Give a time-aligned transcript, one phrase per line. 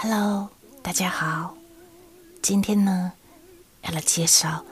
[0.00, 0.48] Hello，
[0.80, 1.56] 大家好。
[2.40, 3.12] 今天呢，
[3.82, 4.64] 要来介绍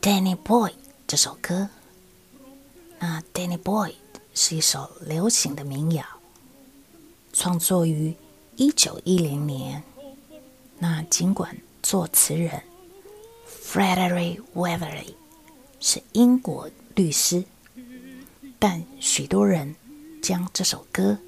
[0.00, 0.70] Danny Boy》
[1.06, 1.68] 这首歌。
[2.98, 3.90] 那《Danny Boy》
[4.34, 6.04] 是一首流行的民谣，
[7.34, 8.16] 创作于
[8.56, 9.82] 一九一零年。
[10.78, 12.62] 那尽管作词人
[13.46, 15.14] Frederick Weatherly
[15.86, 17.44] 是英国律师，
[18.58, 19.76] 但许多人
[20.22, 21.18] 将这首歌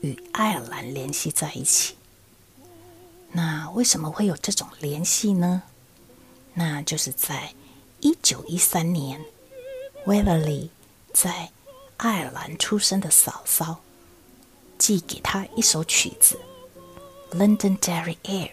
[0.00, 1.96] 与爱尔兰联系在一起。
[3.32, 5.64] 那为什么会有这种联系呢？
[6.54, 7.52] 那就是在
[8.00, 9.22] 一九一三年
[10.06, 10.70] ，Waverly
[11.12, 11.50] 在
[11.98, 13.82] 爱尔兰出生的嫂嫂
[14.78, 16.40] 寄给他一首曲子
[17.36, 18.52] 《Londonderry Air》，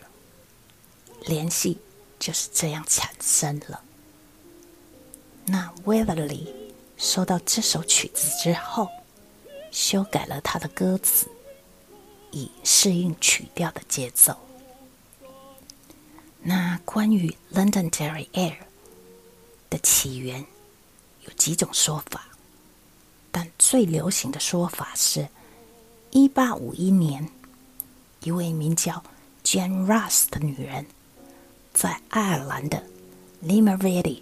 [1.25, 1.77] 联系
[2.19, 3.81] 就是这样产生了。
[5.45, 6.47] 那 w e a t h e r l y
[6.97, 8.89] 收到这首曲子之后，
[9.71, 11.27] 修改了他的歌词，
[12.31, 14.37] 以适应曲调的节奏。
[16.41, 18.57] 那关于 Londonderry Air
[19.69, 20.45] 的起源
[21.25, 22.27] 有几种说法，
[23.31, 25.27] 但最流行的说法是，
[26.11, 27.29] 一八五一年，
[28.21, 29.03] 一位名叫
[29.43, 30.85] Jane Ross 的女人，
[31.73, 32.83] 在爱尔兰的
[33.43, 34.21] Limavady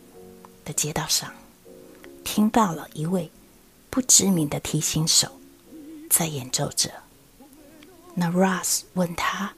[0.72, 1.30] 的街道上，
[2.24, 3.30] 听到了一位
[3.90, 5.28] 不知名的提琴手
[6.10, 6.90] 在演奏着。
[8.16, 9.54] 那 Ross 问他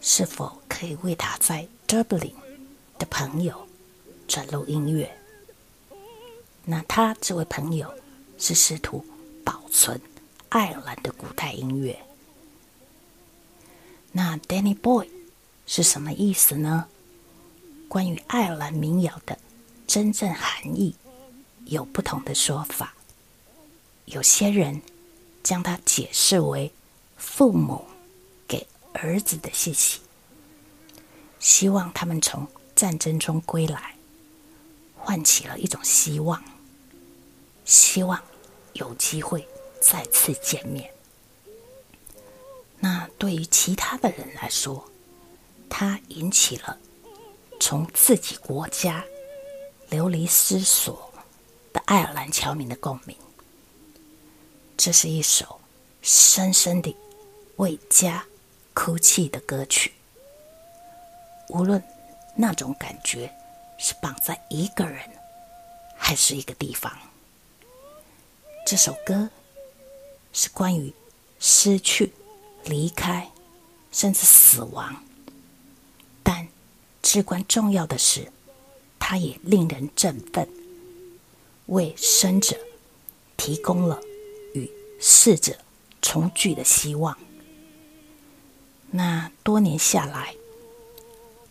[0.00, 2.34] 是否可以为他在 Dublin
[2.96, 3.66] 的朋友
[4.28, 5.12] 转录音乐，
[6.64, 7.92] 那他这位朋友
[8.38, 9.04] 是试图
[9.44, 10.00] 保存
[10.48, 11.98] 爱尔兰的古代音乐。
[14.12, 15.10] 那 Danny Boy
[15.66, 16.86] 是什么意思呢？
[17.88, 19.36] 关于爱尔兰民谣的
[19.92, 20.94] 真正含义
[21.66, 22.94] 有不同的说法。
[24.06, 24.80] 有些人
[25.42, 26.72] 将它解释为
[27.18, 27.84] 父母
[28.48, 30.00] 给儿子的信息。
[31.38, 33.94] 希望他们从战争中归来，
[34.96, 36.42] 唤起了一种希望，
[37.66, 38.18] 希望
[38.72, 39.46] 有机会
[39.78, 40.90] 再次见面。
[42.80, 44.90] 那对于其他的人来说，
[45.68, 46.78] 它引起了
[47.60, 49.04] 从自己国家
[49.92, 51.12] 流离失所
[51.70, 53.14] 的爱尔兰侨民的共鸣。
[54.74, 55.60] 这是一首
[56.00, 56.96] 深深的
[57.56, 58.24] 为家
[58.72, 59.92] 哭泣的歌曲。
[61.48, 61.82] 无论
[62.34, 63.30] 那种感觉
[63.78, 64.98] 是绑在一个人，
[65.94, 66.90] 还是一个地方，
[68.64, 69.28] 这首歌
[70.32, 70.90] 是关于
[71.38, 72.14] 失去、
[72.64, 73.30] 离开，
[73.92, 75.04] 甚至死亡。
[76.22, 76.48] 但
[77.02, 78.32] 至关重要的是，
[79.12, 80.48] 它也令人振奋，
[81.66, 82.56] 为生者
[83.36, 84.00] 提供了
[84.54, 85.58] 与逝者
[86.00, 87.18] 重聚的希望。
[88.90, 90.34] 那多年下来。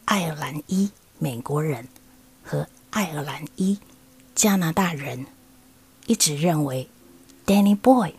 [0.05, 0.89] 爱尔兰裔
[1.19, 1.87] 美国人
[2.43, 3.77] 和爱尔兰裔
[4.33, 5.27] 加拿大人
[6.07, 6.89] 一直认为
[7.47, 8.09] 《Danny Boy》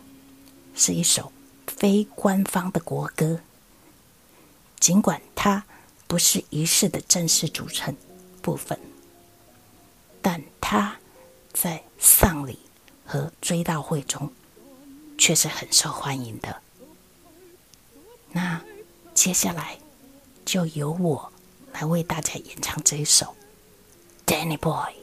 [0.73, 1.33] 是一首
[1.67, 3.41] 非官方的国歌，
[4.79, 5.65] 尽管它
[6.07, 7.93] 不是仪式的正式组成
[8.41, 8.79] 部分，
[10.23, 10.97] 但他
[11.51, 12.57] 在丧礼
[13.05, 14.33] 和追悼会中
[15.19, 16.61] 却是很受欢迎的。
[18.31, 18.59] 那
[19.13, 19.77] 接下来
[20.43, 21.33] 就由我。
[21.73, 23.35] 来为大家演唱这一首
[24.31, 24.93] 《Danny Boy》。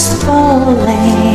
[0.00, 1.29] is falling.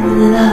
[0.00, 0.49] Love.